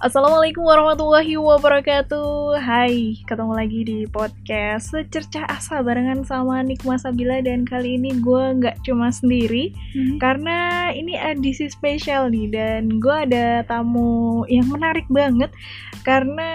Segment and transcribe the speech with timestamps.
[0.00, 2.56] Assalamualaikum warahmatullahi wabarakatuh.
[2.56, 8.44] Hai, ketemu lagi di podcast Secercah Asa barengan sama Nikma Sabila Dan kali ini gue
[8.64, 10.16] nggak cuma sendiri hmm.
[10.16, 15.52] Karena ini edisi spesial nih Dan gue ada tamu yang menarik banget
[16.00, 16.48] Karena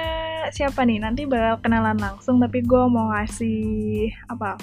[0.49, 4.57] siapa nih, nanti bakal kenalan langsung Tapi gue mau ngasih apa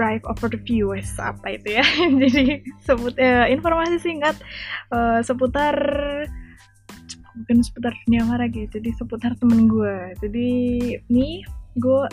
[0.00, 1.84] drive over the viewers apa itu ya?
[2.24, 4.40] Jadi sebut uh, informasi singkat
[4.88, 5.76] uh, seputar
[7.36, 10.48] bukan seputar dunia mara gitu jadi seputar temen gue jadi
[11.08, 12.04] nih gue,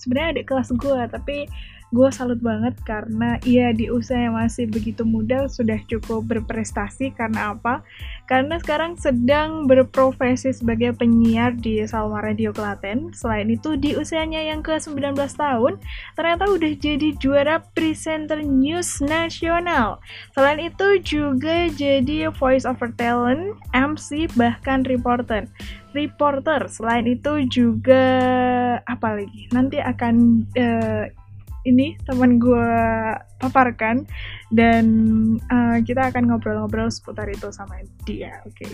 [0.00, 1.44] sebenarnya adik kelas gue tapi
[1.92, 7.52] gue salut banget karena ia di usia yang masih begitu muda sudah cukup berprestasi karena
[7.52, 7.84] apa?
[8.24, 13.12] Karena sekarang sedang berprofesi sebagai penyiar di Salma Radio Klaten.
[13.12, 15.76] Selain itu di usianya yang ke-19 tahun
[16.16, 20.00] ternyata udah jadi juara presenter news nasional.
[20.32, 25.44] Selain itu juga jadi voice over talent, MC bahkan reporter
[25.92, 26.72] reporter.
[26.72, 28.04] Selain itu juga
[28.88, 29.44] apa lagi?
[29.52, 31.04] Nanti akan uh,
[31.62, 32.70] ini teman gue
[33.38, 34.06] paparkan
[34.50, 34.86] dan
[35.50, 38.42] uh, kita akan ngobrol-ngobrol seputar itu sama dia.
[38.46, 38.66] Oke.
[38.66, 38.72] Okay.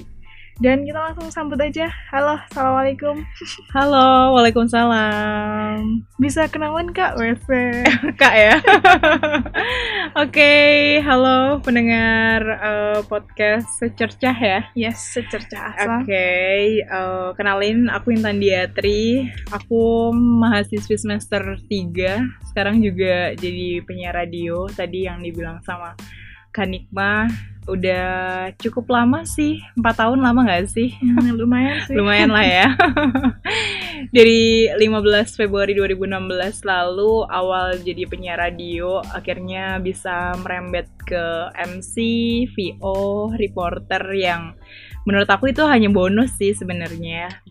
[0.59, 1.87] Dan kita langsung sambut aja.
[2.11, 3.23] Halo, assalamualaikum.
[3.71, 6.03] Halo, waalaikumsalam.
[6.19, 7.47] Bisa kenalan kak, WC.
[8.21, 8.59] kak ya.
[10.19, 14.67] Oke, okay, halo pendengar uh, podcast secercah ya.
[14.75, 15.79] Yes, secercah.
[15.79, 19.31] Oke, okay, uh, eh, kenalin aku Intan Diatri.
[19.55, 22.51] Aku mahasiswi semester 3.
[22.51, 25.95] Sekarang juga jadi penyiar radio tadi yang dibilang sama
[26.51, 27.31] Kanikma
[27.69, 28.09] udah
[28.57, 30.97] cukup lama sih empat tahun lama nggak sih?
[30.99, 31.95] Hmm, lumayan sih.
[31.95, 32.69] Lumayan lah ya.
[34.17, 41.95] Dari 15 Februari 2016 lalu awal jadi penyiar radio akhirnya bisa merembet ke MC
[42.57, 44.57] VO reporter yang
[45.05, 47.45] menurut aku itu hanya bonus sih sebenarnya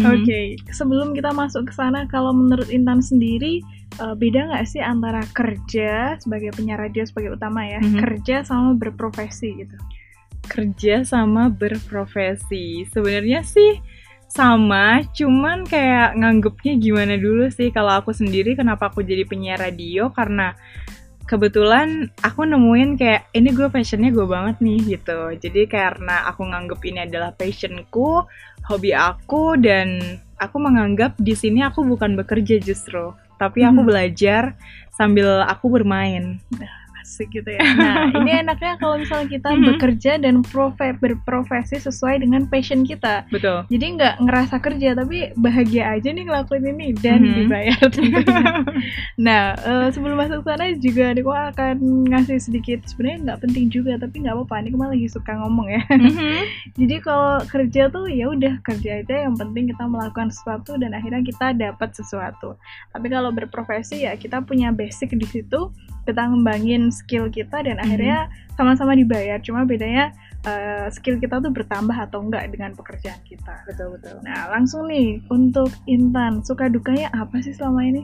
[0.00, 0.08] Hmm.
[0.08, 0.46] Oke, okay.
[0.72, 3.60] sebelum kita masuk ke sana, kalau menurut Intan sendiri
[4.00, 8.00] uh, beda nggak sih antara kerja sebagai penyiar radio sebagai utama ya, hmm.
[8.00, 9.76] kerja sama berprofesi gitu?
[10.48, 13.84] Kerja sama berprofesi, sebenarnya sih
[14.32, 20.08] sama, cuman kayak nganggepnya gimana dulu sih kalau aku sendiri kenapa aku jadi penyiar radio
[20.08, 20.56] karena
[21.26, 25.20] kebetulan aku nemuin kayak ini gue passionnya gue banget nih gitu.
[25.38, 28.26] Jadi karena aku nganggep ini adalah passionku
[28.66, 30.00] hobi aku dan
[30.38, 33.14] aku menganggap di sini aku bukan bekerja justru.
[33.38, 33.88] Tapi aku hmm.
[33.88, 34.42] belajar
[34.94, 36.38] sambil aku bermain
[37.02, 37.60] asik gitu ya.
[37.82, 39.68] Nah, ini enaknya kalau misalnya kita mm -hmm.
[39.74, 43.26] bekerja dan profe berprofesi sesuai dengan passion kita.
[43.28, 43.66] Betul.
[43.66, 47.36] Jadi nggak ngerasa kerja tapi bahagia aja nih ngelakuin ini dan mm -hmm.
[47.42, 48.46] dibayar tentunya.
[49.18, 54.22] nah, uh, sebelum masuk sana juga Niko akan ngasih sedikit sebenarnya nggak penting juga tapi
[54.22, 54.56] nggak apa-apa.
[54.62, 55.82] Niko malah lagi suka ngomong ya.
[55.90, 56.38] Mm -hmm.
[56.80, 61.24] Jadi kalau kerja tuh ya udah kerja aja yang penting kita melakukan sesuatu dan akhirnya
[61.26, 62.54] kita dapat sesuatu.
[62.94, 65.72] Tapi kalau berprofesi ya kita punya basic di situ
[66.04, 67.84] kita ngembangin skill kita dan mm-hmm.
[67.84, 68.18] akhirnya
[68.54, 69.38] sama-sama dibayar.
[69.40, 70.12] Cuma bedanya
[70.44, 73.64] uh, skill kita tuh bertambah atau enggak dengan pekerjaan kita.
[73.64, 74.20] Betul betul.
[74.26, 78.02] Nah langsung nih untuk Intan suka dukanya apa sih selama ini?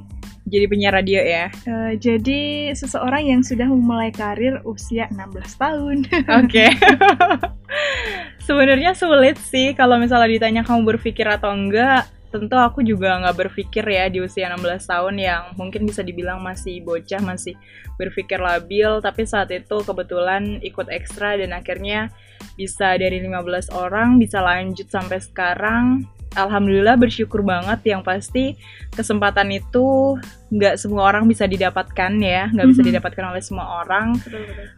[0.49, 1.53] Jadi penyiar radio ya?
[1.69, 5.97] Uh, jadi seseorang yang sudah memulai karir usia 16 tahun.
[6.41, 6.67] Oke.
[6.67, 6.71] Okay.
[8.49, 13.85] sebenarnya sulit sih kalau misalnya ditanya kamu berpikir atau enggak tentu aku juga nggak berpikir
[13.85, 17.57] ya di usia 16 tahun yang mungkin bisa dibilang masih bocah, masih
[17.97, 22.13] berpikir labil, tapi saat itu kebetulan ikut ekstra dan akhirnya
[22.55, 26.05] bisa dari 15 orang bisa lanjut sampai sekarang.
[26.37, 28.53] Alhamdulillah bersyukur banget yang pasti
[28.93, 30.21] kesempatan itu
[30.53, 32.89] nggak semua orang bisa didapatkan ya, nggak bisa mhm.
[32.93, 34.21] didapatkan oleh semua orang.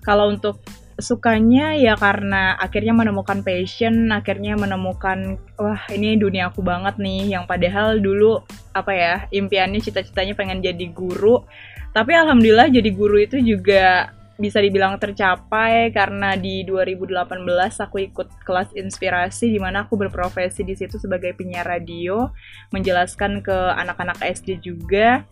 [0.06, 0.62] Kalau untuk
[1.00, 7.44] sukanya ya karena akhirnya menemukan passion, akhirnya menemukan wah ini dunia aku banget nih yang
[7.44, 8.41] padahal dulu
[8.72, 11.43] apa ya impiannya cita-citanya pengen jadi guru.
[11.91, 17.44] Tapi alhamdulillah jadi guru itu juga bisa dibilang tercapai karena di 2018
[17.85, 22.32] aku ikut kelas inspirasi di mana aku berprofesi di situ sebagai penyiar radio,
[22.73, 25.29] menjelaskan ke anak-anak SD juga.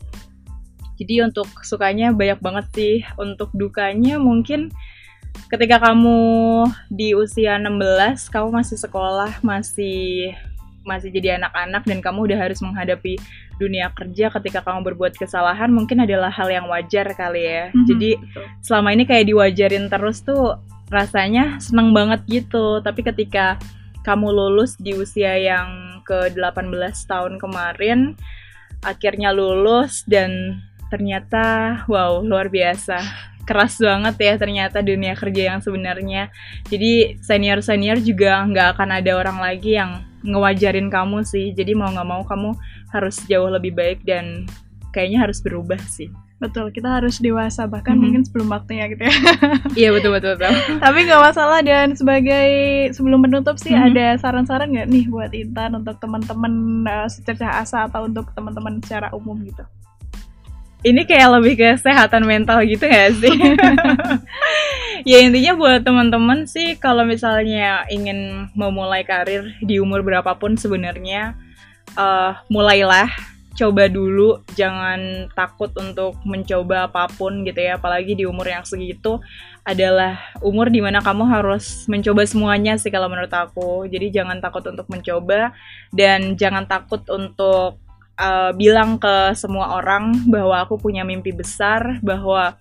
[1.01, 4.69] Jadi untuk sukanya banyak banget sih, untuk dukanya mungkin
[5.49, 6.21] ketika kamu
[6.93, 10.33] di usia 16, kamu masih sekolah, masih
[10.89, 13.21] masih jadi anak-anak dan kamu udah harus menghadapi
[13.61, 17.65] dunia kerja ketika kamu berbuat kesalahan mungkin adalah hal yang wajar kali ya.
[17.69, 18.45] Mm-hmm, jadi betul.
[18.65, 20.57] selama ini kayak diwajarin terus tuh
[20.89, 22.81] rasanya seneng banget gitu.
[22.81, 23.61] Tapi ketika
[24.01, 26.73] kamu lulus di usia yang ke 18
[27.05, 28.17] tahun kemarin
[28.81, 32.97] akhirnya lulus dan ternyata wow luar biasa
[33.49, 36.29] keras banget ya ternyata dunia kerja yang sebenarnya.
[36.69, 42.09] Jadi senior-senior juga nggak akan ada orang lagi yang ngewajarin kamu sih jadi mau nggak
[42.09, 42.51] mau kamu
[42.91, 44.49] harus jauh lebih baik dan
[44.91, 48.03] kayaknya harus berubah sih Betul, kita harus dewasa bahkan mm -hmm.
[48.07, 49.15] mungkin sebelum waktunya gitu ya.
[49.83, 50.55] iya betul betul betul.
[50.87, 52.47] Tapi nggak masalah dan sebagai
[52.95, 53.91] sebelum menutup sih mm -hmm.
[53.91, 59.11] ada saran-saran nggak nih buat Intan untuk teman-teman uh, secercah asa atau untuk teman-teman secara
[59.19, 59.67] umum gitu?
[60.87, 63.35] Ini kayak lebih ke kesehatan mental gitu gak sih?
[65.11, 71.35] ya intinya buat teman-teman sih kalau misalnya ingin memulai karir di umur berapapun sebenarnya
[71.99, 73.11] uh, mulailah
[73.59, 79.19] coba dulu jangan takut untuk mencoba apa pun gitu ya apalagi di umur yang segitu
[79.67, 80.15] adalah
[80.47, 84.87] umur di mana kamu harus mencoba semuanya sih kalau menurut aku jadi jangan takut untuk
[84.87, 85.51] mencoba
[85.91, 87.83] dan jangan takut untuk
[88.19, 92.59] uh, bilang ke semua orang bahwa aku punya mimpi besar bahwa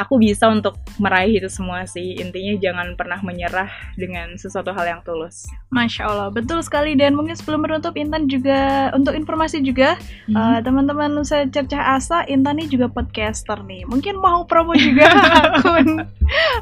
[0.00, 2.16] aku bisa untuk meraih itu semua sih.
[2.16, 3.68] Intinya jangan pernah menyerah
[4.00, 5.44] dengan sesuatu hal yang tulus.
[5.68, 6.96] Masya Allah, betul sekali.
[6.96, 10.34] Dan mungkin sebelum menutup, Intan juga untuk informasi juga, hmm.
[10.34, 13.84] uh, teman-teman saya cercah asa, Intan ini juga podcaster nih.
[13.84, 15.12] Mungkin mau promo juga
[15.52, 16.08] akun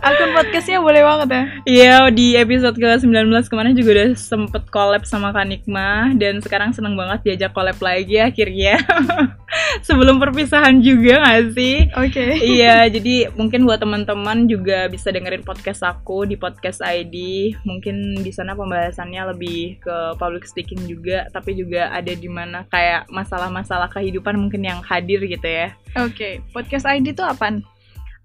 [0.02, 1.42] akun podcastnya boleh banget ya.
[1.64, 7.22] Iya, di episode ke-19 kemarin juga udah sempet collab sama Kanikma dan sekarang seneng banget
[7.24, 8.80] diajak collab lagi akhirnya.
[9.98, 11.90] Sebelum perpisahan juga gak sih?
[11.98, 12.14] Oke.
[12.14, 12.30] Okay.
[12.54, 17.50] Iya, jadi mungkin buat teman-teman juga bisa dengerin podcast aku di podcast ID.
[17.66, 23.10] Mungkin di sana pembahasannya lebih ke public speaking juga, tapi juga ada di mana kayak
[23.10, 25.74] masalah-masalah kehidupan mungkin yang hadir gitu ya.
[25.98, 26.34] Oke, okay.
[26.54, 27.58] podcast ID itu apa?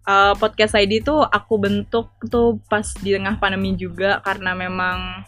[0.05, 5.25] Uh, podcast ID tuh aku bentuk tuh pas di tengah pandemi juga karena memang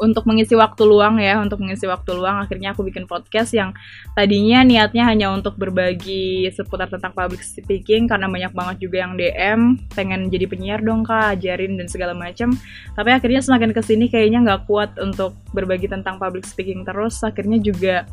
[0.00, 3.70] untuk mengisi waktu luang ya, untuk mengisi waktu luang akhirnya aku bikin podcast yang
[4.18, 9.60] tadinya niatnya hanya untuk berbagi seputar tentang public speaking karena banyak banget juga yang DM
[9.94, 12.54] pengen jadi penyiar dong kak, ajarin dan segala macam.
[12.94, 17.58] Tapi akhirnya semakin ke sini kayaknya nggak kuat untuk berbagi tentang public speaking terus, akhirnya
[17.62, 18.06] juga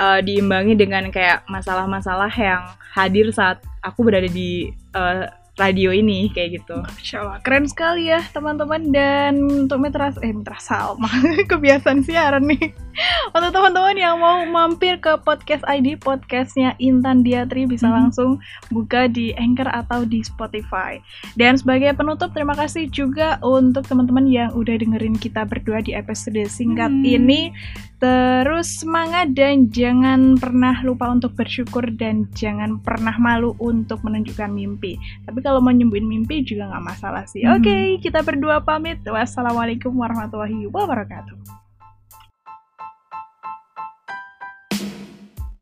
[0.00, 2.62] uh, diimbangi dengan kayak masalah-masalah yang
[2.94, 6.76] hadir saat aku berada di uh, radio ini kayak gitu.
[6.84, 11.08] Masya Allah, keren sekali ya teman-teman dan untuk Mitra eh Mitra Salma
[11.50, 12.76] kebiasaan siaran nih.
[13.32, 17.96] Untuk teman-teman yang mau mampir ke podcast ID podcastnya Intan Diatri bisa hmm.
[17.96, 18.40] langsung
[18.72, 21.00] buka di Anchor atau di Spotify.
[21.36, 26.40] Dan sebagai penutup terima kasih juga untuk teman-teman yang udah dengerin kita berdua di episode
[26.48, 27.04] singkat hmm.
[27.04, 27.40] ini.
[27.96, 35.00] Terus semangat dan jangan pernah lupa untuk bersyukur dan jangan pernah malu untuk menunjukkan mimpi.
[35.24, 37.42] Tapi kalau mau nyembuhin mimpi juga nggak masalah sih.
[37.48, 37.56] Hmm.
[37.56, 39.00] Oke, okay, kita berdua pamit.
[39.00, 41.65] Wassalamualaikum warahmatullahi wabarakatuh.